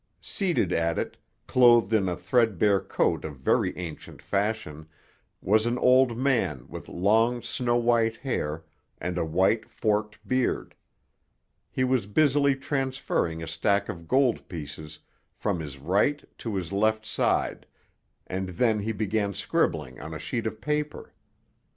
Seated 0.19 0.73
at 0.73 0.97
it, 0.97 1.15
clothed 1.45 1.93
in 1.93 2.09
a 2.09 2.15
threadbare 2.15 2.79
coat 2.79 3.23
of 3.23 3.37
very 3.37 3.77
ancient 3.77 4.19
fashion, 4.19 4.87
was 5.41 5.67
an 5.67 5.77
old 5.77 6.17
man 6.17 6.65
with 6.67 6.89
long, 6.89 7.39
snow 7.43 7.77
white 7.77 8.15
hair 8.17 8.65
and 8.97 9.19
a 9.19 9.23
white, 9.23 9.69
forked 9.69 10.17
beard. 10.27 10.73
He 11.69 11.83
was 11.83 12.07
busily 12.07 12.55
transferring 12.55 13.43
a 13.43 13.47
stack 13.47 13.89
of 13.89 14.07
gold 14.07 14.47
pieces 14.49 14.97
from 15.35 15.59
his 15.59 15.77
right 15.77 16.23
to 16.39 16.55
his 16.55 16.71
left 16.71 17.05
side; 17.05 17.67
and 18.25 18.49
then 18.49 18.79
he 18.79 18.93
began 18.93 19.35
scribbling 19.35 19.99
on 20.01 20.15
a 20.15 20.17
sheet 20.19 20.47
of 20.47 20.59
paper. 20.59 21.13